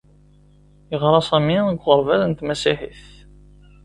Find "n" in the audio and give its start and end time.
2.25-2.33